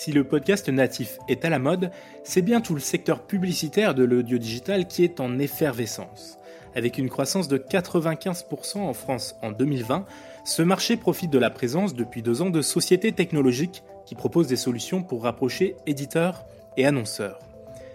[0.00, 1.90] Si le podcast natif est à la mode,
[2.24, 6.38] c'est bien tout le secteur publicitaire de l'audio digital qui est en effervescence.
[6.74, 10.06] Avec une croissance de 95% en France en 2020,
[10.46, 14.56] ce marché profite de la présence depuis deux ans de sociétés technologiques qui proposent des
[14.56, 16.46] solutions pour rapprocher éditeurs
[16.78, 17.38] et annonceurs.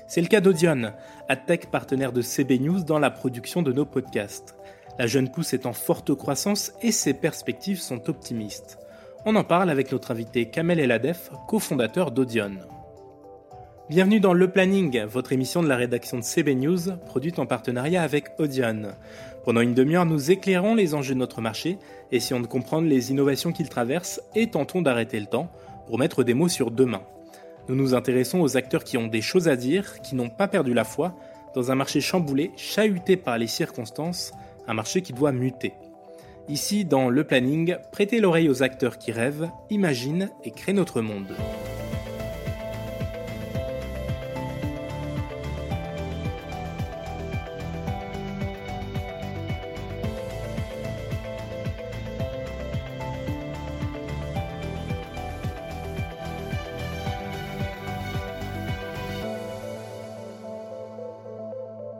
[0.08, 0.94] C'est le cas d'Audion,
[1.48, 4.54] tech partenaire de CB News dans la production de nos podcasts.
[5.00, 8.78] La jeune pousse est en forte croissance et ses perspectives sont optimistes.
[9.28, 12.60] On en parle avec notre invité Kamel Eladef, cofondateur d'Audion.
[13.90, 18.04] Bienvenue dans Le Planning, votre émission de la rédaction de CB News, produite en partenariat
[18.04, 18.84] avec Audion.
[19.44, 21.80] Pendant une demi-heure, nous éclairons les enjeux de notre marché,
[22.12, 25.52] essayons de comprendre les innovations qu'il traverse et tentons d'arrêter le temps
[25.88, 27.02] pour mettre des mots sur demain.
[27.68, 30.76] Nous nous intéressons aux acteurs qui ont des choses à dire, qui n'ont pas perdu
[30.76, 31.16] la foi,
[31.56, 34.34] dans un marché chamboulé, chahuté par les circonstances
[34.68, 35.74] un marché qui doit muter.
[36.48, 41.34] Ici, dans le planning, prêtez l'oreille aux acteurs qui rêvent, imaginent et créent notre monde.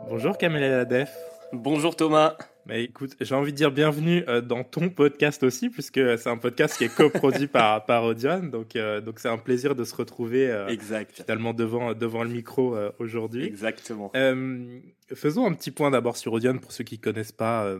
[0.08, 1.12] Bonjour Kamel Def.
[1.52, 2.36] Bonjour Thomas.
[2.68, 6.36] Mais écoute, j'ai envie de dire bienvenue euh, dans ton podcast aussi, puisque c'est un
[6.36, 8.42] podcast qui est coproduit par, par Audion.
[8.42, 11.22] Donc, euh, donc c'est un plaisir de se retrouver euh, exact.
[11.24, 13.44] finalement devant, devant le micro aujourd'hui.
[13.44, 14.10] Exactement.
[15.14, 17.78] Faisons un petit point d'abord sur Audion pour ceux qui connaissent pas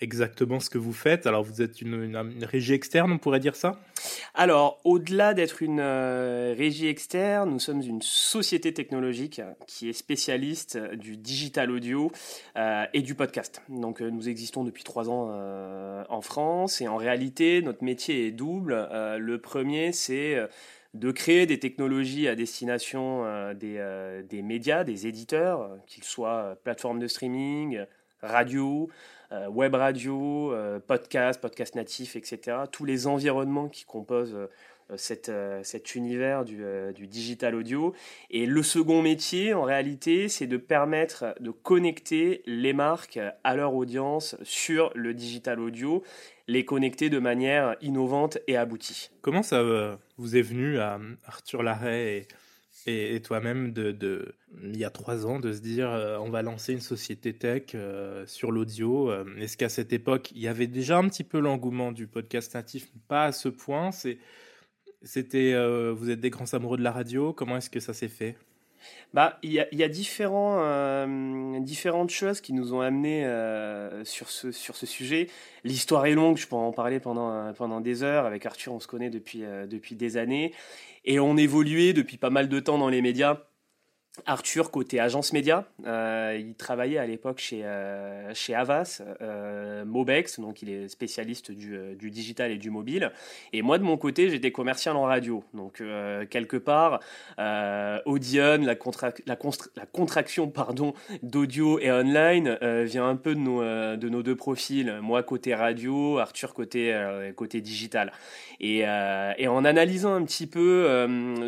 [0.00, 1.26] exactement ce que vous faites.
[1.26, 3.80] Alors, vous êtes une, régie externe, on pourrait dire ça?
[4.34, 10.78] Alors, au-delà d'être une euh, régie externe, nous sommes une société technologique qui est spécialiste
[10.94, 12.12] du digital audio
[12.56, 13.62] euh, et du podcast.
[13.68, 15.14] Donc, euh, nous existons depuis trois ans
[16.08, 18.88] en France et en réalité, notre métier est double.
[19.18, 20.36] le premier, c'est
[20.94, 27.08] de créer des technologies à destination des, des, médias, des éditeurs, qu'ils soient plateformes de
[27.08, 27.84] streaming,
[28.22, 28.88] radio,
[29.32, 32.58] euh, web radio, euh, podcast, podcast natif, etc.
[32.70, 34.96] Tous les environnements qui composent euh,
[35.62, 37.94] cet univers du, digital audio.
[38.30, 43.74] Et le second métier, en réalité, c'est de permettre de connecter les marques à leur
[43.74, 46.02] audience sur le digital audio,
[46.46, 49.10] les connecter de manière innovante et aboutie.
[49.22, 49.62] Comment ça
[50.18, 52.26] vous est venu à Arthur Larrey
[52.86, 53.72] et toi-même
[54.62, 57.74] il y a trois ans de se dire euh, on va lancer une société tech
[57.74, 59.10] euh, sur l'audio.
[59.10, 62.54] Euh, est-ce qu'à cette époque il y avait déjà un petit peu l'engouement du podcast
[62.54, 63.90] natif, pas à ce point.
[65.02, 65.54] C'était,
[65.92, 67.32] vous êtes des grands amoureux de la radio.
[67.32, 68.36] Comment est-ce que ça s'est fait?
[69.12, 71.06] Bah, il y a, différents,
[71.60, 73.24] différentes choses qui nous ont amenés
[74.04, 75.28] sur, ce, sur ce sujet.
[75.62, 78.26] L'histoire est longue, je pourrais en parler pendant, pendant des heures.
[78.26, 80.52] Avec Arthur, on se connaît depuis, depuis des années.
[81.04, 83.38] Et on évoluait depuis pas mal de temps dans les médias.
[84.26, 90.38] Arthur, côté agence média, euh, il travaillait à l'époque chez, euh, chez Avas, euh, Mobex,
[90.38, 93.10] donc il est spécialiste du, du, digital et du mobile.
[93.52, 95.42] Et moi, de mon côté, j'étais commercial en radio.
[95.52, 95.82] Donc,
[96.30, 97.00] quelque part,
[98.06, 98.76] Audion, la,
[99.26, 99.36] la,
[99.76, 103.62] la, contraction pardon, d'audio et online vient un peu de nos,
[103.96, 105.00] de nos deux profils.
[105.02, 106.96] Moi, côté radio, Arthur, côté,
[107.36, 108.12] côté digital.
[108.60, 110.86] Et en analysant un petit peu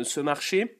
[0.03, 0.76] ce marché,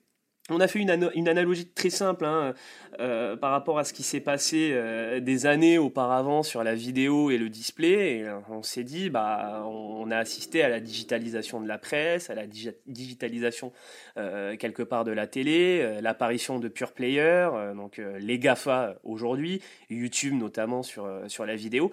[0.50, 2.54] on a fait une, analogie très simple hein,
[3.00, 7.32] euh, par rapport à ce qui s'est passé euh, des années auparavant sur la vidéo
[7.32, 8.24] et le display.
[8.24, 12.36] Euh, on s'est dit, bah, on, a assisté à la digitalisation de la presse, à
[12.36, 13.74] la digitalisation
[14.16, 20.82] quelque part de la télé, l'apparition de pure player, donc les Gafa aujourd'hui, YouTube notamment
[20.82, 21.92] sur, sur la vidéo.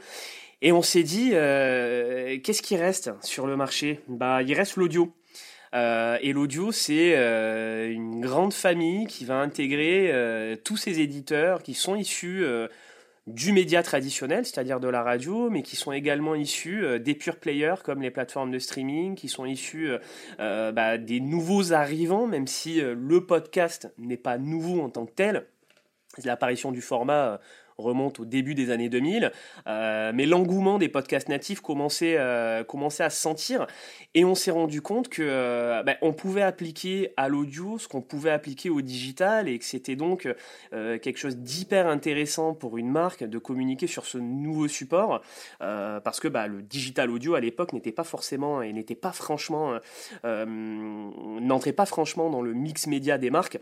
[0.62, 4.00] Et on s'est dit, qu'est-ce qui reste sur le marché?
[4.06, 5.12] Bah, Il reste l'audio.
[5.74, 11.62] Euh, et l'audio, c'est euh, une grande famille qui va intégrer euh, tous ces éditeurs
[11.62, 12.44] qui sont issus
[13.26, 17.76] du média traditionnel, c'est-à-dire de la radio, mais qui sont également issus des pure players
[17.82, 19.92] comme les plateformes de streaming, qui sont issus
[20.38, 25.46] bah, des nouveaux arrivants, même si le podcast n'est pas nouveau en tant que tel.
[26.24, 27.40] L'apparition du format
[27.78, 29.32] remonte au début des années 2000,
[29.66, 33.66] euh, mais l'engouement des podcasts natifs commençait, euh, commençait à se sentir.
[34.14, 38.02] Et on s'est rendu compte que euh, ben, on pouvait appliquer à l'audio ce qu'on
[38.02, 40.28] pouvait appliquer au digital et que c'était donc
[40.70, 45.22] quelque chose d'hyper intéressant pour une marque de communiquer sur ce nouveau support
[45.58, 49.78] parce que bah, le digital audio à l'époque n'était pas forcément et n'était pas franchement
[50.24, 53.58] n'entrait pas franchement dans le mix média des marques.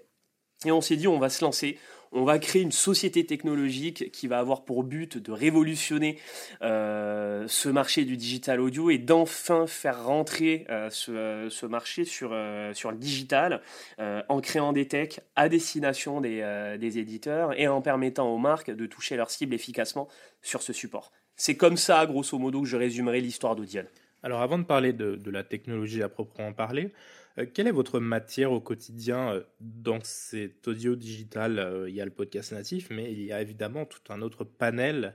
[0.65, 1.79] Et on s'est dit, on va se lancer,
[2.13, 6.19] on va créer une société technologique qui va avoir pour but de révolutionner
[6.61, 12.73] euh, ce marché du digital audio et d'enfin faire rentrer euh, ce, marché sur, euh,
[12.73, 13.63] le digital
[13.99, 19.17] en créant des techs à destination des, éditeurs et en permettant aux marques de toucher
[19.17, 20.09] leur cible efficacement
[20.43, 21.13] sur ce support.
[21.37, 23.85] C'est comme ça, grosso modo, que je résumerai l'histoire d'Audion.
[24.23, 26.93] Alors avant de parler de la technologie à proprement parler,
[27.39, 32.01] euh, quelle est votre matière au quotidien euh, dans cet audio digital euh, Il y
[32.01, 35.15] a le podcast natif, mais il y a évidemment tout un autre panel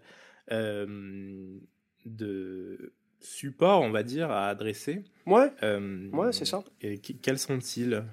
[2.05, 5.03] de supports, on va dire, à adresser.
[5.25, 6.63] Ouais, ouais c'est ça.
[6.81, 8.05] Et quels sont-ils?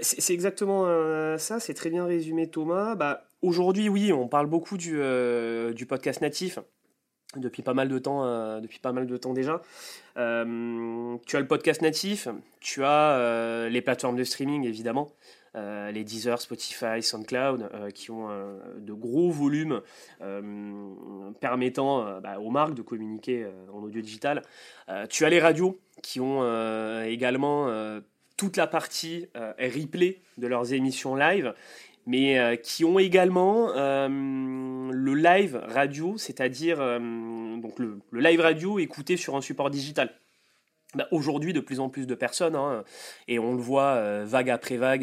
[0.00, 0.86] C'est exactement
[1.36, 2.94] ça, c'est très bien résumé Thomas.
[2.94, 4.98] Bah, Aujourd'hui, oui, on parle beaucoup du,
[5.74, 6.58] du podcast natif
[7.36, 9.62] depuis pas mal de temps, euh, depuis pas mal de temps déjà.
[10.16, 12.28] Euh, tu as le podcast natif,
[12.60, 15.12] tu as euh, les plateformes de streaming évidemment,
[15.54, 18.28] les Deezer, Spotify, SoundCloud, qui ont
[18.76, 19.80] de gros volumes
[21.40, 24.42] permettant bah, aux marques de communiquer en audio digital.
[25.08, 27.68] tu as les radios qui ont également
[28.36, 29.26] toute la partie
[29.58, 31.52] replay de leurs émissions live
[32.08, 36.98] mais euh, qui ont également euh, le live radio, c'est-à-dire euh,
[37.58, 40.10] donc le, live radio écouté sur un support digital.
[40.94, 42.82] Bah, aujourd'hui, de plus en plus de personnes, hein,
[43.28, 45.02] et on le voit vague après vague,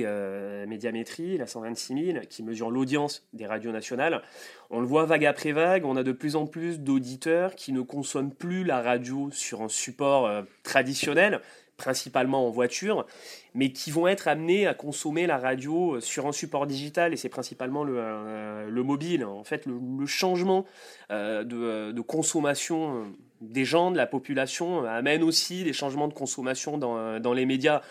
[0.67, 4.23] Médiamétrie, la 126 000, qui mesure l'audience des radios nationales,
[4.71, 7.81] on le voit vague après vague, on a de plus en plus d'auditeurs qui ne
[7.81, 10.27] consomment plus la radio sur un support
[10.63, 11.39] traditionnel,
[11.77, 13.05] principalement en voiture,
[13.53, 17.29] mais qui vont être amenés à consommer la radio sur un support digital, et c'est
[17.29, 19.25] principalement le, euh, le, mobile.
[19.25, 20.65] En fait, le, changement
[21.11, 23.11] euh, de, consommation
[23.41, 27.81] des gens, de la population, amène aussi des changements de consommation dans, les médias.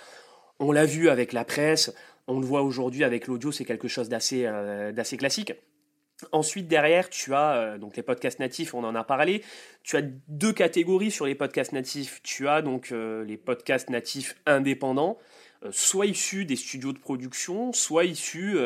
[0.60, 1.94] On l'a vu avec la presse,
[2.26, 5.52] on le voit aujourd'hui avec l'audio, c'est quelque chose euh, d'assez classique.
[6.30, 9.42] Ensuite, derrière, tu as euh, donc les podcasts natifs, on en a parlé.
[9.82, 12.20] Tu as deux catégories sur les podcasts natifs.
[12.22, 15.18] Tu as donc euh, les podcasts natifs indépendants,
[15.64, 18.58] euh, soit issus des studios de production, soit issus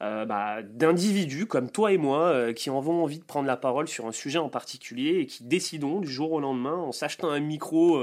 [0.00, 4.06] bah, d'individus comme toi et moi qui en ont envie de prendre la parole sur
[4.06, 8.00] un sujet en particulier et qui décidons du jour au lendemain, en s'achetant un micro,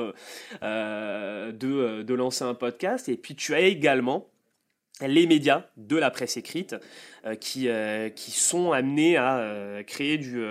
[0.62, 3.10] de lancer un podcast.
[3.10, 4.28] Et puis tu as également
[5.02, 6.76] les médias de la presse écrite
[7.26, 10.42] euh, qui, euh, qui sont amenés à euh, créer du,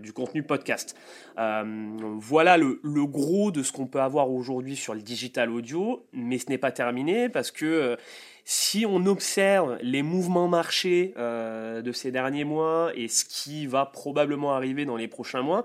[0.00, 0.96] du, contenu podcast.
[1.36, 6.38] voilà le, le, gros de ce qu'on peut avoir aujourd'hui sur le digital audio, mais
[6.38, 7.96] ce n'est pas terminé parce que
[8.44, 14.54] si on observe les mouvements marchés de ces derniers mois et ce qui va probablement
[14.54, 15.64] arriver dans les prochains mois,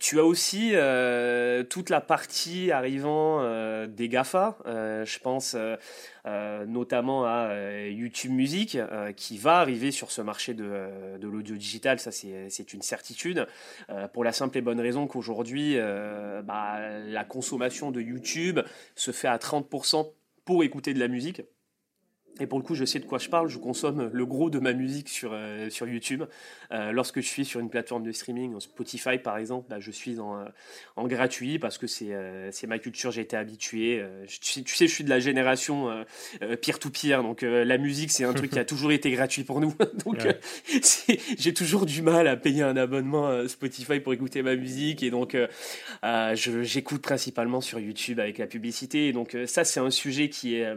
[0.00, 5.54] tu as aussi euh, toute la partie arrivant euh, des GAFA, euh, je pense
[6.66, 7.54] notamment à
[7.88, 8.78] YouTube Music,
[9.16, 13.46] qui va arriver sur ce marché de, l'audio digital, ça c'est une certitude,
[14.12, 15.76] pour la simple et bonne raison qu'aujourd'hui,
[16.44, 18.60] bah, la consommation de YouTube
[18.96, 20.12] se fait à 30%
[20.44, 21.42] pour écouter de la musique.
[22.40, 23.48] Et pour le coup, je sais de quoi je parle.
[23.48, 26.24] Je consomme le gros de ma musique sur, euh, sur YouTube.
[26.72, 30.18] Euh, lorsque je suis sur une plateforme de streaming, Spotify par exemple, bah, je suis
[30.18, 30.44] en, euh,
[30.96, 32.10] en gratuit parce que c'est
[32.50, 34.02] c'est ma culture, j'ai été habitué.
[34.26, 36.04] tu, sais, tu sais, je suis de la génération
[36.62, 39.74] peer-to-peer, donc la musique, c'est un truc qui a toujours été gratuit pour nous.
[40.04, 40.26] donc
[41.38, 45.02] j'ai toujours du mal à payer un abonnement Spotify pour écouter ma musique.
[45.02, 45.36] Et donc,
[46.34, 49.08] j'écoute principalement sur YouTube avec la publicité.
[49.08, 50.74] Et donc, ça, c'est un sujet qui est,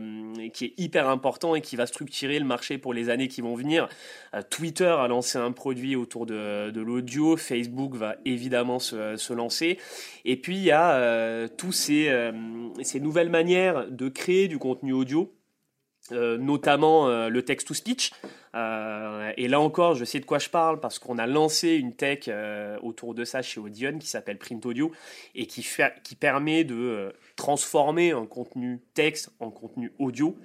[0.52, 3.56] qui est hyper important et qui va structurer le marché pour les années qui vont
[3.56, 3.88] venir.
[4.34, 9.80] Euh, Twitter a lancé un produit autour de, l'audio, Facebook va évidemment se, lancer.
[10.26, 12.32] Et puis il y a euh, tous euh,
[12.82, 15.34] ces nouvelles manières de créer du contenu audio
[16.14, 18.12] euh, notamment euh, le text-to-speech.
[18.56, 21.94] Euh, et là encore, je sais de quoi je parle parce qu'on a lancé une
[21.96, 22.30] tech
[22.84, 24.92] autour de ça chez Audion qui s'appelle Print Audio
[25.34, 30.38] et qui, fait, qui permet de transformer un contenu texte en contenu audio.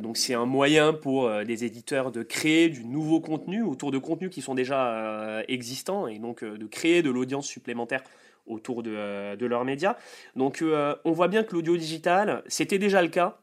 [0.00, 4.30] donc c'est un moyen pour des éditeurs de créer du nouveau contenu autour de contenus
[4.30, 8.02] qui sont déjà existants et donc de créer de l'audience supplémentaire
[8.46, 9.96] autour de, de leurs médias.
[10.36, 13.40] Donc on voit bien que l'audio digital, c'était déjà le cas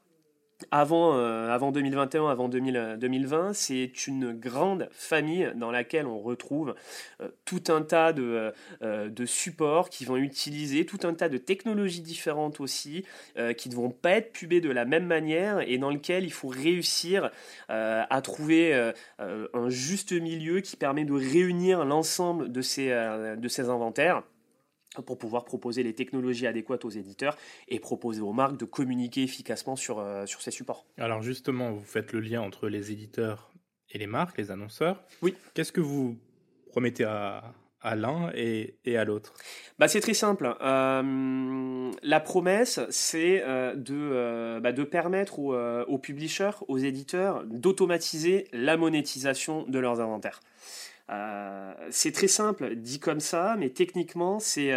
[0.71, 6.75] avant, euh, avant 2021, avant 2020, c'est une grande famille dans laquelle on retrouve
[7.21, 12.01] euh, tout un tas de, euh, supports qui vont utiliser tout un tas de technologies
[12.01, 13.05] différentes aussi,
[13.57, 16.47] qui ne vont pas être pubées de la même manière et dans lequel il faut
[16.47, 17.31] réussir
[17.67, 22.91] à trouver un juste milieu qui permet de réunir l'ensemble de ces
[23.69, 24.23] inventaires
[25.01, 27.37] pour pouvoir proposer les technologies adéquates aux éditeurs
[27.67, 30.85] et proposer aux marques de communiquer efficacement sur, euh, sur ces supports.
[30.97, 33.51] Alors justement, vous faites le lien entre les éditeurs
[33.89, 35.03] et les marques, les annonceurs.
[35.21, 35.35] Oui.
[35.53, 36.17] Qu'est-ce que vous
[36.71, 39.33] promettez à, à l'un et, et, à l'autre?
[39.77, 40.55] Bah, C'est très simple.
[40.59, 47.43] Euh, la promesse, c'est euh, de, euh, bah, de permettre aux, aux, publishers, aux éditeurs,
[47.45, 50.39] d'automatiser la monétisation de leurs inventaires.
[51.11, 54.73] Euh, c'est très simple, dit comme ça, mais techniquement, c'est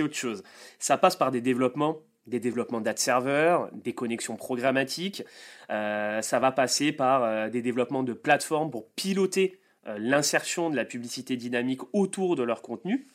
[0.00, 0.42] autre chose.
[0.78, 5.24] Ça passe par des développements des développements d'ad serveurs, des connexions programmatiques.
[5.70, 10.76] Euh, ça va passer par euh, des développements de plateformes pour piloter euh, l'insertion de
[10.76, 13.06] la publicité dynamique autour de leur contenu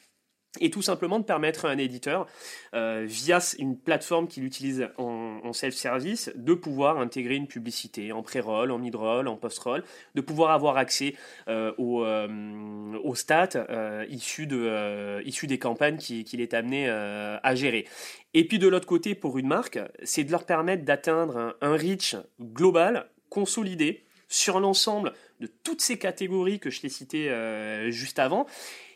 [0.59, 2.27] et tout simplement de permettre à un éditeur,
[2.73, 8.71] euh, via une plateforme qu'il utilise en, self-service, de pouvoir intégrer une publicité en pré-roll,
[8.71, 9.83] en mid-roll, en post-roll,
[10.15, 11.15] de pouvoir avoir accès
[11.47, 13.65] euh, aux, euh, aux, stats
[14.09, 17.85] issus, de, des campagnes qu'il est amené à gérer.
[18.33, 21.75] Et puis de l'autre côté, pour une marque, c'est de leur permettre d'atteindre un, un
[21.75, 27.31] reach global, consolidé, sur l'ensemble de toutes ces catégories que je t'ai citées
[27.89, 28.45] juste avant,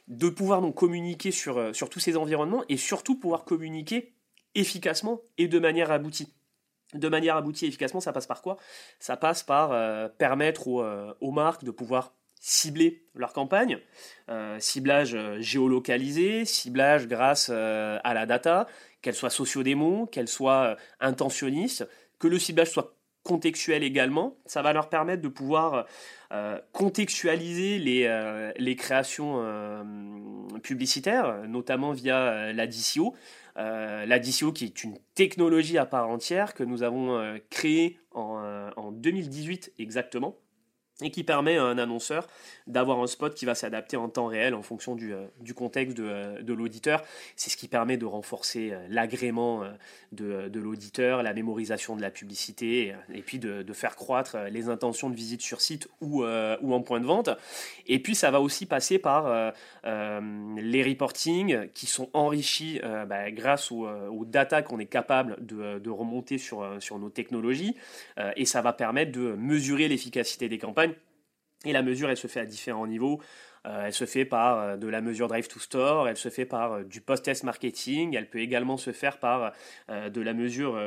[0.07, 4.13] de pouvoir donc communiquer sur, euh, sur tous ces environnements et surtout pouvoir communiquer
[4.55, 6.33] efficacement et de manière aboutie.
[6.93, 8.57] De manière aboutie et efficacement, ça passe par quoi?
[8.99, 13.77] Ça passe par euh, permettre aux, euh, aux, marques de pouvoir cibler leur campagne,
[14.57, 18.65] ciblage géolocalisé, ciblage grâce à la data,
[19.03, 24.35] qu'elle soit sociodémo, qu'elle soit intentionniste, que le ciblage soit contextuel également.
[24.45, 25.85] Ça va leur permettre de pouvoir
[26.31, 29.83] euh, contextualiser les, euh, les créations euh,
[30.63, 33.15] publicitaires, notamment via euh, la DCO.
[33.57, 38.69] Euh, la DCO qui est une technologie à part entière que nous avons créée en,
[38.77, 40.37] en 2018 exactement
[41.01, 42.27] et qui permet à un annonceur
[42.67, 45.97] d'avoir un spot qui va s'adapter en temps réel en fonction du, euh, du contexte
[45.97, 47.03] de, euh, de l'auditeur.
[47.35, 49.63] C'est ce qui permet de renforcer euh, l'agrément
[50.11, 54.69] de, de l'auditeur, la mémorisation de la publicité, et puis de, de, faire croître les
[54.69, 57.29] intentions de visite sur site ou, ou en point de vente.
[57.87, 59.53] Et puis ça va aussi passer par
[59.83, 65.89] les reporting qui sont enrichis bah, grâce aux, aux data qu'on est capable de, de,
[65.89, 67.75] remonter sur, sur nos technologies.
[68.35, 70.90] et ça va permettre de mesurer l'efficacité des campagnes
[71.65, 73.21] et la mesure, elle se fait à différents niveaux.
[73.67, 76.45] Euh, elle se fait par euh, de la mesure Drive to Store, elle se fait
[76.45, 79.53] par euh, du post-test marketing, elle peut également se faire par
[79.89, 80.79] de la mesure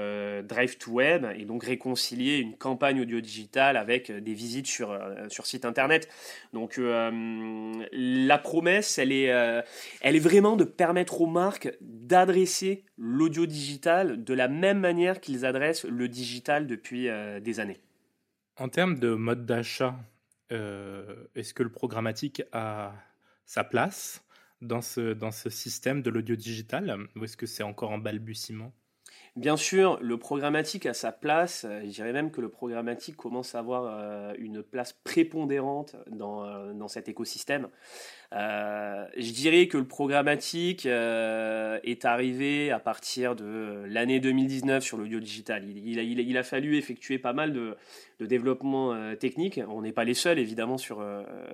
[0.44, 5.46] Drive to Web et donc réconcilier une campagne audio digitale avec des visites sur, sur
[5.46, 6.08] site internet.
[6.52, 9.26] Donc la promesse, elle est,
[10.00, 15.44] elle est vraiment de permettre aux marques d'adresser l'audio digital de la même manière qu'ils
[15.44, 17.08] adressent le digital depuis
[17.42, 17.78] des années.
[18.56, 19.96] En termes de mode d'achat,
[20.54, 22.94] est-ce que le programmatique a
[23.46, 24.24] sa place
[24.60, 28.72] dans ce, dans ce système de l'audio digital ou est-ce que c'est encore en balbutiement?
[29.36, 31.66] Bien sûr, le programmatique a sa place.
[31.68, 36.72] Je dirais même que le programmatique commence à avoir euh, une place prépondérante dans, euh,
[36.72, 37.68] dans cet écosystème.
[38.32, 44.98] Euh, je dirais que le programmatique euh, est arrivé à partir de l'année 2019 sur
[44.98, 45.64] l'audio digital.
[45.68, 47.76] Il, a, il, fallu effectuer pas mal de,
[48.20, 49.60] de développement euh, technique.
[49.68, 51.04] On n'est pas les seuls, évidemment, sur,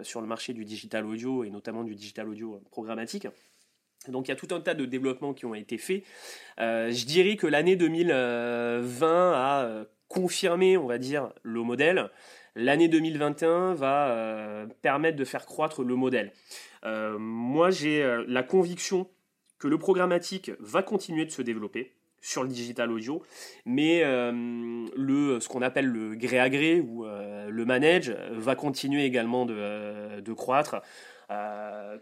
[0.03, 3.27] sur le marché du digital audio et notamment du digital audio programmatique.
[4.09, 6.03] Donc il y a tout un tas de développements qui ont été faits.
[6.59, 12.11] Euh, je dirais que l'année 2020 a euh, confirmé, on va dire, le modèle.
[12.57, 16.33] L'année 2021 va euh, permettre de faire croître le modèle.
[16.83, 19.07] Moi, j'ai la conviction
[19.59, 21.93] que le programmatique va continuer de se développer
[22.23, 23.23] sur le digital audio,
[23.67, 29.45] mais le, ce qu'on appelle le gré à gré ou le manage va continuer également
[29.45, 30.81] de, de croître.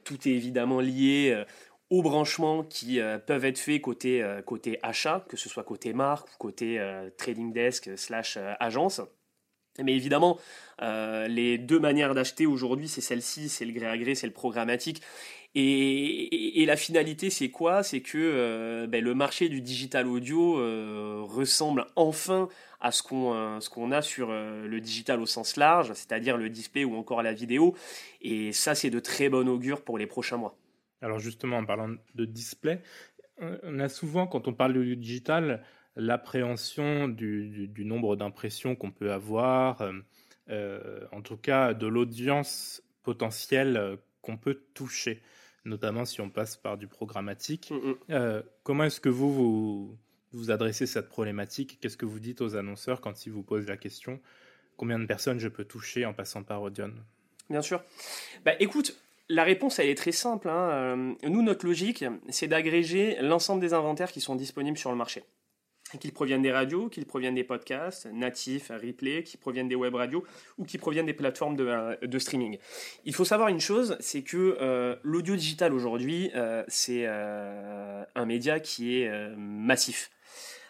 [0.04, 1.44] tout est évidemment lié
[1.90, 5.92] aux branchements qui euh, peuvent être faits côté, euh, côté achat, que ce soit côté
[5.92, 9.00] marque ou côté euh, trading desk slash agence.
[9.80, 10.38] Mais évidemment,
[10.80, 15.00] les deux manières d'acheter aujourd'hui, c'est celle-ci, c'est le gré à gré, c'est le programmatique.
[15.54, 17.84] Et, la finalité, c'est quoi?
[17.84, 20.54] C'est que ben, le marché du digital audio
[21.24, 22.48] ressemble enfin
[22.80, 26.82] à ce qu'on ce qu'on a sur le digital au sens large, c'est-à-dire le display
[26.82, 27.76] ou encore la vidéo.
[28.20, 30.57] Et ça, c'est de très bon augure pour les prochains mois.
[31.02, 32.82] Alors justement, en parlant de display,
[33.40, 35.62] on a souvent, quand on parle de digital,
[35.96, 39.88] l'appréhension du, du, du, nombre d'impressions qu'on peut avoir,
[40.48, 45.22] euh, en tout cas de l'audience potentielle qu'on peut toucher,
[45.64, 47.70] notamment si on passe par du programmatique.
[47.70, 49.98] Mm euh, comment est-ce que vous, vous
[50.32, 51.78] vous adressez cette problématique?
[51.80, 54.20] Qu'est-ce que vous dites aux annonceurs quand ils vous posent la question?
[54.76, 56.92] Combien de personnes je peux toucher en passant par Audion
[57.50, 57.82] Bien sûr.
[58.44, 58.96] Bah, écoute,
[59.28, 60.48] la réponse, elle est très simple.
[60.48, 61.16] Hein.
[61.22, 65.22] Nous, notre logique, c'est d'agréger l'ensemble des inventaires qui sont disponibles sur le marché.
[66.00, 70.24] qu'ils proviennent des radios, qu'ils proviennent des podcasts natifs, replay, qui proviennent des web radios
[70.58, 72.58] ou qui proviennent des plateformes de, streaming.
[73.04, 76.30] Il faut savoir une chose, c'est que l'audio digital aujourd'hui,
[76.68, 80.10] c'est un média qui est massif.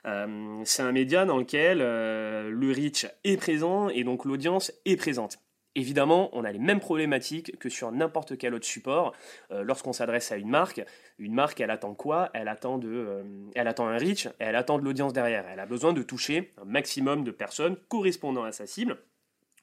[0.05, 5.39] c'est un média dans lequel le reach est présent et donc l'audience est présente.
[5.79, 9.15] Évidemment, on a les mêmes problématiques que sur n'importe quel autre support.
[9.53, 10.85] Euh, lorsqu'on s'adresse à une marque,
[11.21, 12.31] une marque, elle attend quoi?
[12.35, 13.23] Elle attend, de, euh,
[13.55, 15.47] elle attend un reach, elle attend de l'audience derrière.
[15.49, 18.99] Elle a besoin de toucher un maximum de personnes correspondant à sa cible,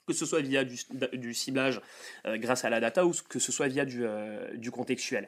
[0.08, 1.82] que ce soit via du, ciblage
[2.26, 5.28] euh, grâce à la data ou que ce soit via du contextuel.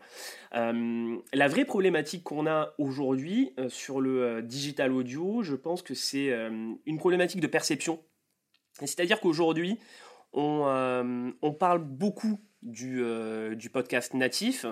[0.54, 6.32] la vraie problématique qu'on a aujourd'hui sur le digital audio, je pense que c'est
[6.86, 8.00] une problématique de perception.
[8.86, 9.80] C'est-à-dire qu'aujourd'hui,
[10.38, 12.40] euh, on, parle beaucoup
[12.84, 14.66] euh, du, podcast natif,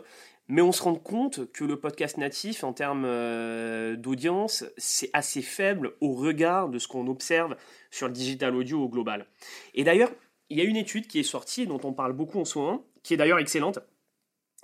[0.47, 5.41] mais on se rend compte que le podcast natif, en termes euh, d'audience, c'est assez
[5.41, 7.55] faible au regard de ce qu'on observe
[7.89, 9.25] sur le digital audio au global.
[9.73, 10.11] Et d'ailleurs,
[10.49, 12.85] il y a une étude qui est sortie, dont on parle beaucoup en ce moment,
[13.01, 13.79] qui est d'ailleurs excellente,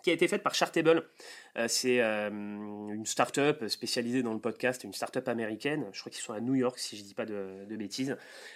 [0.02, 1.04] qui a été faite par Chartable.
[1.58, 5.86] Euh, c'est euh, une start-up spécialisée dans le podcast, une start-up américaine.
[5.92, 8.16] Je crois qu'ils sont à New York, si je ne dis pas de, bêtises,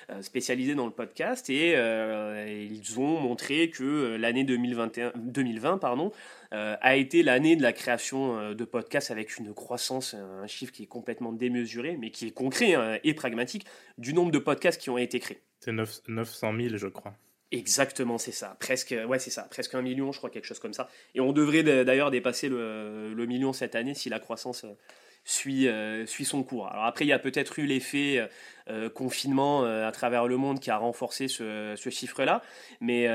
[0.10, 1.50] euh, spécialisée dans le podcast.
[1.50, 6.12] Et ils ont montré que l'année 2020 pardon,
[6.52, 10.88] a été l'année de la création de podcasts avec une croissance, un chiffre qui est
[10.88, 13.66] complètement démesuré, mais qui est concret hein, et pragmatique,
[13.98, 15.42] du nombre de podcasts qui ont été créés.
[15.60, 17.14] C'est 900 000, je crois.
[17.52, 18.58] Exactement, c'est ça.
[18.60, 19.44] Presque, ouais, c'est ça.
[19.44, 20.90] Presque un million, je crois, quelque chose comme ça.
[21.14, 24.74] Et on devrait d'ailleurs dépasser le, le, million cette année si la croissance euh,
[25.25, 26.67] suit, euh, suit son cours.
[26.67, 28.27] Alors après, il y a peut-être eu l'effet euh,
[28.70, 32.41] euh, confinement à travers le monde qui a renforcé ce, ce chiffre-là.
[32.79, 33.08] Mais,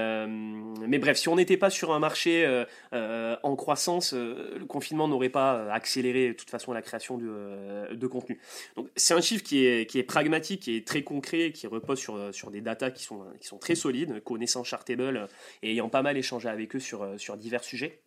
[0.87, 5.73] mais bref, si on n'était pas sur un marché en croissance, le confinement n'aurait pas
[5.73, 8.41] accéléré de toute façon la création de, de contenu.
[8.77, 11.99] Donc c'est un chiffre qui est, qui est pragmatique, qui est très concret, qui repose
[11.99, 15.27] sur, sur des datas qui sont, qui sont très solides, connaissant Chartable
[15.63, 18.03] et ayant pas mal échangé avec eux sur, sur divers sujets.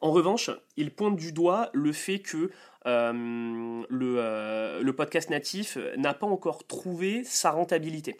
[0.00, 2.50] En revanche, il pointe du doigt le fait que
[2.88, 8.16] euh, euh, le, podcast natif n'a pas encore trouvé sa rentabilité.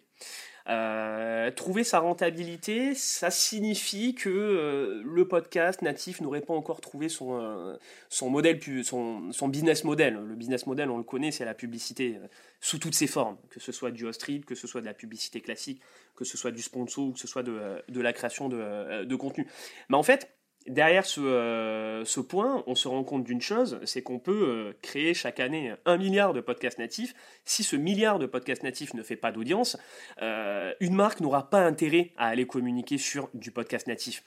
[0.69, 7.79] Euh, trouver sa rentabilité, ça signifie que le podcast natif n'aurait pas encore trouvé son,
[8.23, 10.15] modèle, son, business model.
[10.17, 12.19] Le business model, on le connaît, c'est la publicité
[12.61, 15.41] sous toutes ses formes, que ce soit du host que ce soit de la publicité
[15.41, 15.81] classique,
[16.15, 19.17] que ce soit du sponsor ou que ce soit de, de la création de, de
[19.17, 19.47] contenu.
[19.89, 20.29] Mais en fait,
[20.69, 25.15] derrière euh, ce, point, on se rend compte d'une chose, c'est qu'on peut euh, créer
[25.15, 27.15] chaque année un milliard de podcasts natifs.
[27.45, 29.77] Si ce milliard de podcasts natifs ne fait pas d'audience,
[30.23, 34.23] euh, une marque n'aura pas intérêt à aller communiquer sur du podcast natif.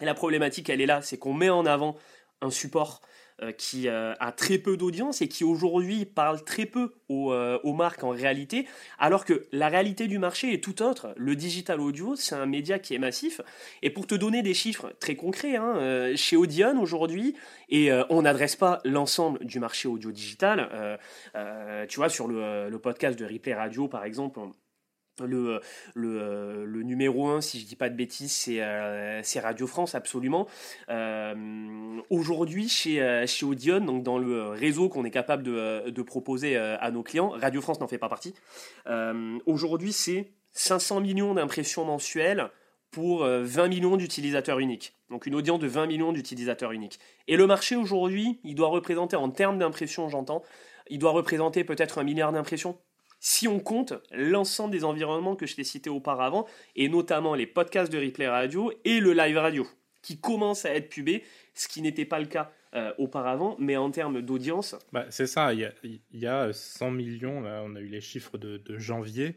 [0.00, 1.96] Et la problématique, elle est là, c'est qu'on met en avant
[2.40, 3.02] un support
[3.56, 8.04] qui euh, a très peu d'audience et qui aujourd'hui parle très peu euh, aux, marques
[8.04, 8.66] en réalité,
[8.98, 11.14] alors que la réalité du marché est tout autre.
[11.16, 13.40] Le digital audio, c'est un média qui est massif.
[13.82, 17.34] Et pour te donner des chiffres très concrets, hein, chez Audion aujourd'hui,
[17.68, 20.98] et on n'adresse pas l'ensemble du marché audio digital,
[21.88, 24.40] tu vois, sur le, le, podcast de Replay Radio par exemple,
[25.26, 25.60] le,
[25.94, 30.46] le, numéro 1, si je dis pas de bêtises, c'est euh, Radio France, absolument.
[30.88, 36.56] Euh, aujourd'hui, chez, euh, chez Audion, donc dans le réseau qu'on est capable de, proposer
[36.56, 38.34] à nos clients, Radio France n'en fait pas partie.
[39.46, 42.50] Aujourd'hui, c'est 500 millions d'impressions mensuelles
[42.90, 44.94] pour 20 millions d'utilisateurs uniques.
[45.10, 46.98] Donc une audience de 20 millions d'utilisateurs uniques.
[47.28, 50.42] Et le marché aujourd'hui, il doit représenter, en termes d'impressions, j'entends,
[50.88, 52.78] il doit représenter peut-être un milliard d'impressions
[53.20, 57.92] si on compte l'ensemble des environnements que je t'ai cités auparavant, et notamment les podcasts
[57.92, 59.66] de replay radio et le live radio,
[60.02, 61.22] qui commencent à être pubés,
[61.54, 64.74] ce qui n'était pas le cas euh, auparavant, mais en termes d'audience.
[64.92, 65.70] Bah, c'est ça, il
[66.12, 69.36] y, a, 100 millions, là, on a eu les chiffres de, janvier,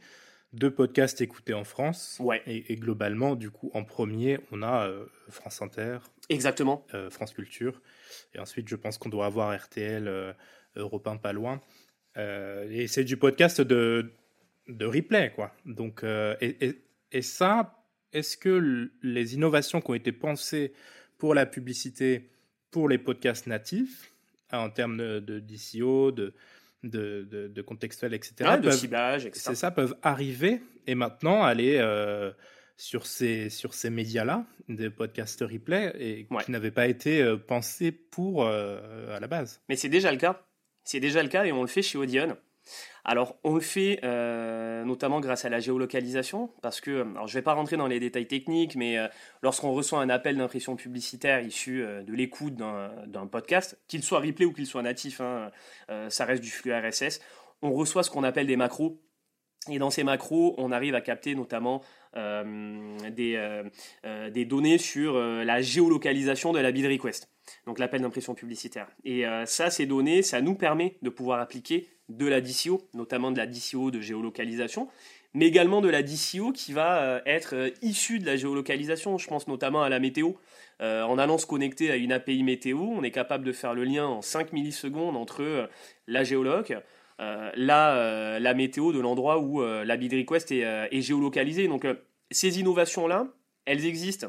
[0.53, 2.17] de podcasts écoutés en France.
[2.21, 2.41] Ouais.
[2.45, 5.97] Et, globalement, du coup, en premier, on a euh, France Inter.
[6.29, 6.85] Exactement.
[6.93, 7.81] Euh, France Culture.
[8.33, 10.35] Et ensuite, je pense qu'on doit avoir RTL,
[10.77, 11.59] Europe 1 pas loin.
[12.17, 14.11] Euh, et c'est du podcast de,
[14.67, 15.51] de replay, quoi.
[15.65, 16.75] Donc, euh, et,
[17.11, 20.73] et, ça, est-ce que les innovations qui ont été pensées
[21.17, 22.29] pour la publicité,
[22.71, 24.13] pour les podcasts natifs,
[24.51, 26.33] en termes de, de d'ICO, de,
[26.83, 29.41] de, de, contextuel, etc., de ciblage, etc.
[29.45, 32.31] C'est ça, peuvent arriver et maintenant aller euh,
[32.77, 38.45] sur ces, sur ces médias-là, des podcasts replay, et qui n'avaient pas été pensés pour
[38.45, 39.61] à la base.
[39.69, 40.45] Mais c'est déjà le cas.
[40.83, 42.37] C'est déjà le cas et on le fait chez Audion.
[43.05, 47.39] Alors, on le fait euh, notamment grâce à la géolocalisation, parce que, alors je ne
[47.39, 49.07] vais pas rentrer dans les détails techniques, mais euh,
[49.41, 54.45] lorsqu'on reçoit un appel d'impression publicitaire issu euh, de l'écoute d'un podcast, qu'il soit replay
[54.45, 55.51] ou qu'il soit natif, hein,
[56.09, 57.19] ça reste du flux RSS,
[57.61, 59.01] on reçoit ce qu'on appelle des macros.
[59.69, 61.81] Et dans ces macros, on arrive à capter notamment
[62.15, 63.63] des,
[64.31, 67.29] des, données sur la géolocalisation de la bid request,
[67.65, 68.87] donc l'appel d'impression publicitaire.
[69.03, 73.37] Et ça, ces données, ça nous permet de pouvoir appliquer de la DCO, notamment de
[73.37, 74.89] la DCO de géolocalisation,
[75.33, 79.17] mais également de la DCO qui va euh, être euh, issue de la géolocalisation.
[79.17, 80.33] Je pense notamment à la météo.
[80.81, 83.83] Euh, en allant se connecter à une API météo, on est capable de faire le
[83.83, 85.69] lien en 5 millisecondes entre
[86.07, 86.73] la géoloc,
[87.55, 91.67] la, la, météo de l'endroit où la bid request est, est géolocalisée.
[91.67, 91.87] Donc
[92.31, 93.27] ces innovations-là,
[93.65, 94.27] elles existent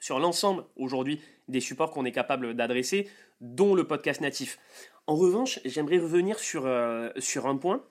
[0.00, 3.08] sur l'ensemble aujourd'hui des supports qu'on est capable d'adresser,
[3.40, 4.58] dont le podcast natif.
[5.06, 6.68] En revanche, j'aimerais revenir sur,
[7.18, 7.84] sur un point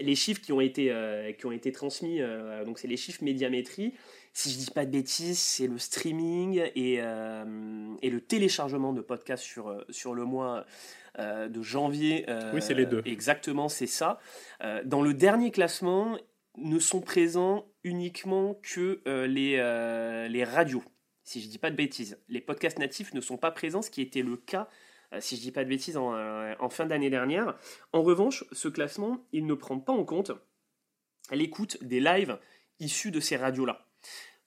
[0.00, 3.22] les chiffres qui ont été, euh, qui ont été transmis, euh, donc c'est les chiffres
[3.22, 3.94] médiamétrie.
[4.32, 9.02] Si je dis pas de bêtises, c'est le streaming et, euh, et, le téléchargement de
[9.02, 10.64] podcasts sur, sur le mois
[11.18, 12.26] de janvier.
[12.54, 13.02] oui, c'est les deux.
[13.04, 14.18] Exactement, c'est ça.
[14.84, 16.18] dans le dernier classement,
[16.58, 19.56] ne sont présents uniquement que les,
[20.28, 20.84] les radios.
[21.24, 24.00] Si je dis pas de bêtises, les podcasts natifs ne sont pas présents, ce qui
[24.00, 24.68] était le cas
[25.12, 27.56] euh, si je dis pas de bêtises, euh, en, fin d'année dernière.
[27.92, 30.32] En revanche, ce classement, il ne prend pas en compte
[31.30, 32.38] l'écoute des lives
[32.80, 33.86] issus de ces radios-là.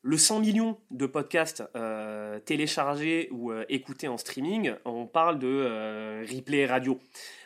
[0.08, 6.68] Le 100 millions de podcasts euh, téléchargés ou écoutés en streaming, on parle de replay
[6.68, 7.00] radio.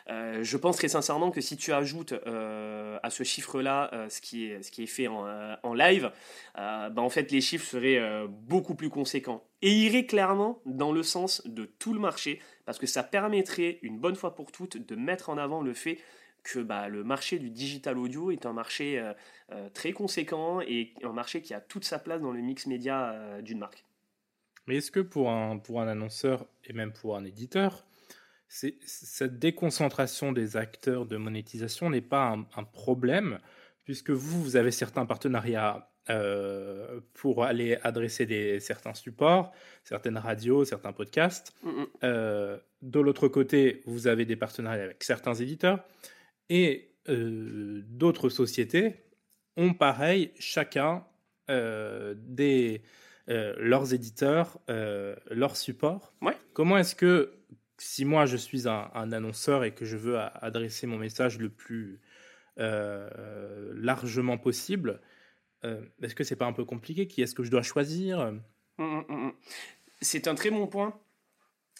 [0.06, 4.70] je pense très sincèrement que si tu ajoutes à ce chiffre-là ce, qui est, ce
[4.70, 6.12] qui est fait en, live,
[6.54, 11.40] bah, en fait les chiffres seraient beaucoup plus conséquents et iraient clairement dans le sens
[11.46, 15.30] de tout le marché parce que ça permettrait une bonne fois pour toutes de mettre
[15.30, 15.96] en avant le fait
[16.42, 19.12] que bah, le marché du digital audio est un marché euh,
[19.52, 23.10] euh, très conséquent et un marché qui a toute sa place dans le mix média
[23.10, 23.84] euh, d'une marque.
[24.66, 27.84] Mais est-ce que pour un, pour un annonceur et même pour un éditeur,
[28.48, 33.38] cette déconcentration des acteurs de monétisation n'est pas un, problème,
[33.84, 39.52] puisque vous, vous avez certains partenariats euh, pour aller adresser des, certains supports,
[39.84, 41.54] certaines radios, certains podcasts.
[41.62, 41.86] Mm, mm.
[42.02, 45.84] Euh, de l'autre côté, vous avez des partenariats avec certains éditeurs
[46.50, 48.96] et euh, d'autres sociétés
[49.56, 51.04] ont pareil, chacun
[51.48, 52.82] des
[53.26, 56.14] leurs éditeurs, leurs supports.
[56.22, 56.36] Ouais.
[56.52, 57.32] Comment est-ce que
[57.76, 61.48] si moi je suis un, un, annonceur et que je veux adresser mon message le
[61.48, 62.00] plus
[62.56, 65.00] largement possible,
[65.64, 67.06] euh, est-ce que c'est pas un peu compliqué?
[67.06, 68.20] Qui est-ce que je dois choisir?
[68.20, 68.42] Hum,
[68.78, 69.32] hum, hum,
[70.00, 70.98] C'est un très bon point.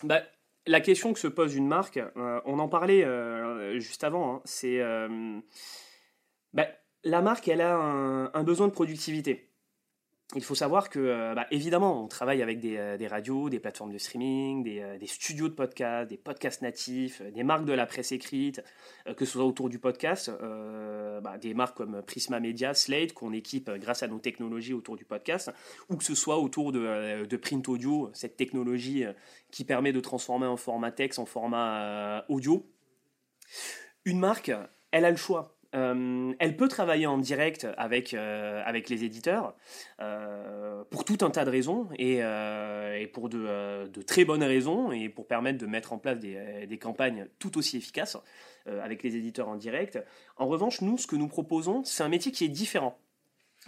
[0.02, 0.22] Bah,
[0.66, 4.40] la question que se pose une marque, euh, on en parlait euh, juste avant, hein,
[4.44, 4.80] c'est
[6.52, 6.66] bah,
[7.04, 9.49] la marque, elle a un besoin de productivité
[10.36, 13.92] il faut savoir que, euh, bah, évidemment, on travaille avec des, euh, radios, des plateformes
[13.92, 18.12] de streaming, euh, des, studios de podcast, des podcasts natifs, des marques de la presse
[18.12, 18.62] écrite,
[19.16, 20.30] que ce soit autour du podcast,
[21.22, 25.04] bah, des marques comme Prisma Media, Slate, qu'on équipe grâce à nos technologies autour du
[25.04, 25.50] podcast,
[25.88, 29.04] ou que ce soit autour de, de print audio, cette technologie
[29.50, 32.66] qui permet de transformer un format texte en format audio.
[34.04, 34.52] Une marque,
[34.92, 35.59] elle a le choix.
[35.76, 39.54] Euh, elle peut travailler en direct avec, euh, avec les éditeurs
[40.00, 42.20] euh, pour tout un tas de raisons et,
[43.12, 46.78] pour de, de, très bonnes raisons et pour permettre de mettre en place des, des
[46.78, 48.16] campagnes tout aussi efficaces
[48.66, 49.98] avec les éditeurs en direct.
[50.36, 52.98] En revanche, nous, ce que nous proposons, c'est un métier qui est différent.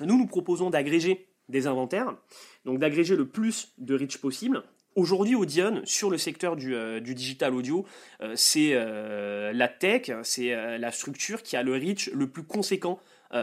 [0.00, 2.16] Nous, nous proposons d'agréger des inventaires,
[2.64, 4.62] donc d'agréger le plus de reach possible
[4.94, 7.86] Aujourd'hui, Audion, sur le secteur du, euh, digital audio,
[8.20, 12.98] euh, c'est euh, la tech, c'est la structure qui a le reach le plus conséquent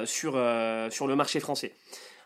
[0.05, 0.33] sur,
[0.91, 1.73] sur le marché français.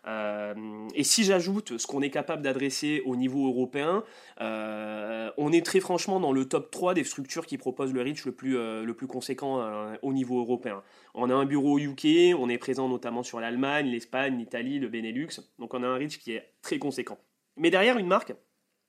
[0.06, 4.04] et si j'ajoute ce qu'on est capable d'adresser au niveau européen,
[4.42, 8.34] on est très franchement dans le top 3 des structures qui proposent le reach le
[8.34, 9.66] plus, le plus conséquent
[10.02, 10.84] au niveau européen.
[11.14, 14.90] On a un bureau au UK, on est présent notamment sur l'Allemagne, l'Espagne, l'Italie, le
[14.90, 17.18] Benelux, donc on a un reach qui est très conséquent.
[17.56, 18.34] Mais derrière une marque,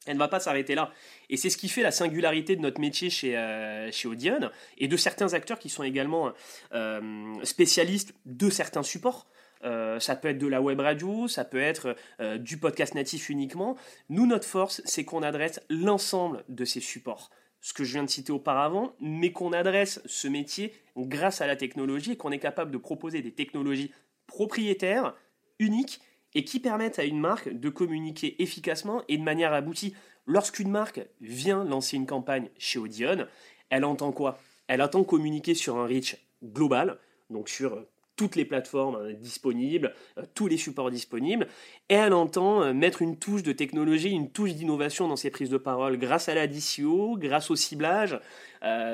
[0.06, 0.90] elle ne va pas s'arrêter là.
[1.30, 4.88] Et c'est ce qui fait la singularité de notre métier chez, euh, chez Audion et
[4.88, 6.32] de certains acteurs qui sont également
[6.72, 9.26] euh, spécialistes de certains supports.
[9.64, 11.96] Euh, ça peut être de la web radio, ça peut être
[12.38, 13.76] du podcast natif uniquement.
[14.10, 17.30] Nous, notre force, c'est qu'on adresse l'ensemble de ces supports.
[17.62, 21.56] Ce que je viens de citer auparavant, mais qu'on adresse ce métier grâce à la
[21.56, 23.90] technologie et qu'on est capable de proposer des technologies
[24.26, 25.14] propriétaires,
[25.58, 26.00] uniques
[26.34, 29.94] et qui permettent à une marque de communiquer efficacement et de manière aboutie.
[30.26, 33.26] Lorsqu'une marque vient lancer une campagne chez Audion,
[33.70, 34.38] elle entend quoi?
[34.66, 36.98] Elle entend communiquer sur un reach global,
[37.30, 37.84] donc sur
[38.16, 41.48] toutes les plateformes euh, disponibles, euh, tous les supports disponibles,
[41.88, 45.50] et elle entend euh, mettre une touche de technologie, une touche d'innovation dans ses prises
[45.50, 48.18] de parole grâce à la DCO, grâce au ciblage,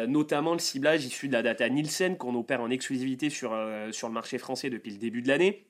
[0.09, 3.57] notamment le ciblage issu de la data Nielsen qu'on opère en exclusivité sur,
[3.93, 5.65] sur le marché français depuis le début de l'année.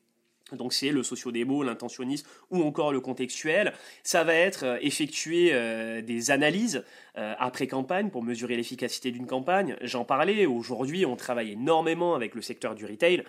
[0.56, 3.72] Donc c'est le socio-démo, l'intentionniste ou encore le contextuel.
[4.02, 6.84] Ça va être euh, effectuer euh, des analyses
[7.18, 9.76] euh, après campagne pour mesurer l'efficacité d'une campagne.
[9.82, 13.24] J'en parlais, aujourd'hui on travaille énormément avec le secteur du retail,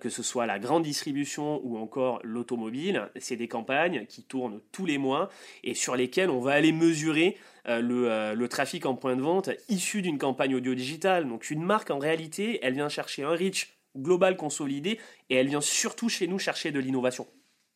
[0.00, 3.08] que ce soit la grande distribution ou encore l'automobile.
[3.16, 5.30] C'est des campagnes qui tournent tous les mois
[5.62, 10.02] et sur lesquelles on va aller mesurer le, le, trafic en point de vente issu
[10.02, 11.28] d'une campagne audio digitale.
[11.28, 14.98] Donc une marque en réalité, elle vient chercher un reach globale consolidée
[15.30, 17.26] et elle vient surtout chez nous chercher de l'innovation.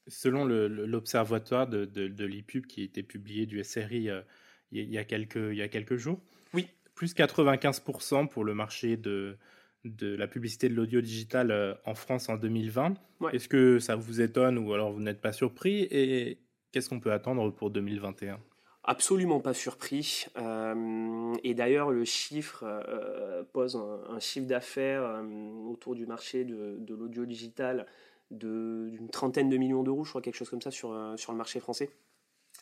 [0.06, 4.22] Selon l'observatoire de, de, l'IPUB qui a été publié du SRI euh,
[4.72, 6.20] il, y a quelques, il y a quelques jours,
[6.54, 6.68] oui.
[6.94, 9.36] plus 95% pour le marché de,
[9.84, 12.94] de la publicité de l'audio digital euh, en France en 2020.
[13.32, 16.38] Est-ce que ça vous étonne ou alors vous n'êtes pas surpris Et
[16.72, 18.40] qu'est-ce qu'on peut attendre pour 2021
[18.84, 20.26] Absolument pas surpris.
[20.38, 25.22] Euh, et d'ailleurs, le chiffre euh, pose un, chiffre d'affaires euh,
[25.70, 27.86] autour du marché de, l'audio digital
[28.30, 31.60] d'une trentaine de millions d'euros, je crois, quelque chose comme ça sur, sur le marché
[31.60, 31.90] français.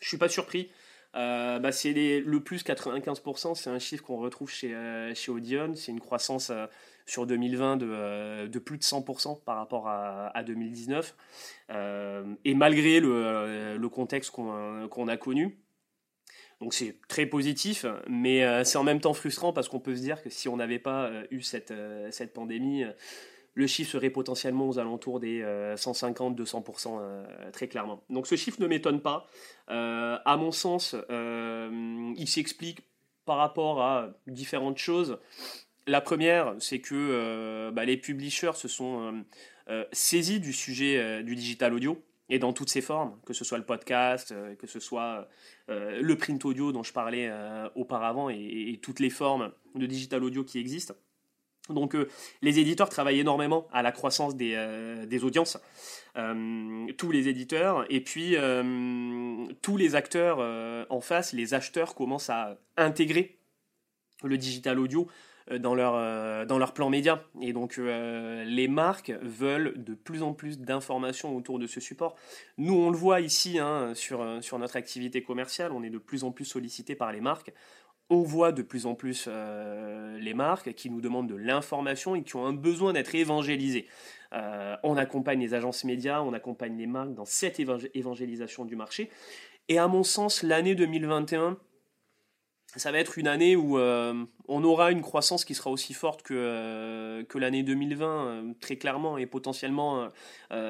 [0.01, 0.71] Je suis pas surpris.
[1.15, 4.75] Bah, c'est le plus 95%, c'est un chiffre qu'on retrouve chez,
[5.15, 5.75] chez Audion.
[5.75, 6.51] C'est une croissance
[7.07, 11.15] sur 2020 de, de, plus de 100% par rapport à, à 2019.
[11.71, 15.59] et malgré le, le contexte qu'on a connu,
[16.61, 20.01] donc c'est très positif, mais euh, c'est en même temps frustrant parce qu'on peut se
[20.01, 22.85] dire que si on n'avait pas euh, eu cette, euh, pandémie,
[23.55, 27.01] le chiffre serait potentiellement aux alentours des 150-200%
[27.53, 28.05] très clairement.
[28.09, 29.27] Donc ce chiffre ne m'étonne pas.
[29.67, 32.83] à mon sens, il s'explique
[33.25, 35.19] par rapport à différentes choses.
[35.89, 39.25] La première, c'est que bah, les publishers se sont
[39.91, 43.65] saisis du sujet du digital audio et dans toutes ses formes, que ce soit le
[43.65, 45.29] podcast, euh, que ce soit
[45.71, 50.23] euh, le print audio dont je parlais euh, auparavant et, toutes les formes de digital
[50.23, 50.95] audio qui existent.
[51.71, 51.95] Donc
[52.41, 55.59] les éditeurs travaillent énormément à la croissance des, audiences,
[56.15, 58.37] tous les éditeurs, et puis
[59.61, 60.39] tous les acteurs
[60.89, 63.39] en face, les acheteurs commencent à intégrer
[64.25, 65.13] le digital audio euh,
[65.57, 67.23] dans leur, euh, dans leur plan média.
[67.41, 72.17] Et donc euh, les marques veulent de plus en plus d'informations autour de ce support.
[72.59, 76.25] Nous, on le voit ici hein, sur, sur notre activité commerciale, on est de plus
[76.25, 77.53] en plus sollicité par les marques.
[78.11, 79.29] On voit de plus en plus
[80.19, 83.87] les marques qui nous demandent de l'information et qui ont un besoin d'être évangélisées.
[84.33, 89.11] on accompagne les agences médias, on accompagne les marques dans cette évangélisation du marché.
[89.69, 91.59] Et à mon sens, l'année 2021
[92.77, 94.15] ça va être une année où euh,
[94.47, 98.77] on aura une croissance qui sera aussi forte que, euh, que l'année 2020, euh, très
[98.77, 100.09] clairement, et potentiellement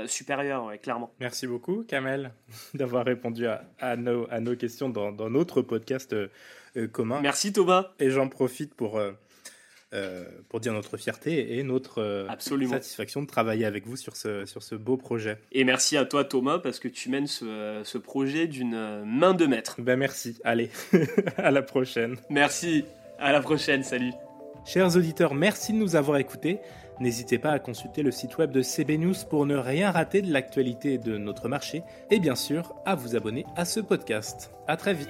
[0.06, 1.12] supérieure, clairement.
[1.20, 2.32] Merci beaucoup, Kamel,
[2.74, 6.14] d'avoir répondu à, à, nos, à nos questions dans, dans notre podcast
[6.92, 7.20] commun.
[7.20, 7.92] Merci, Thomas.
[7.98, 9.00] Et j'en profite pour
[9.94, 12.27] euh, pour dire notre fierté et notre euh,
[12.68, 15.38] satisfaction de travailler avec vous sur ce, sur ce beau projet.
[15.53, 19.46] Et merci à toi Thomas parce que tu mènes ce, ce projet d'une main de
[19.46, 19.77] maître.
[19.81, 20.70] Ben merci, allez,
[21.38, 22.16] à la prochaine.
[22.29, 22.85] Merci,
[23.18, 24.12] à la prochaine, salut.
[24.66, 26.59] Chers auditeurs, merci de nous avoir écoutés.
[27.01, 30.33] N'hésitez pas à consulter le site web de CB News pour ne rien rater de
[30.33, 34.51] l'actualité de notre marché et bien sûr à vous abonner à ce podcast.
[34.66, 35.09] À très vite.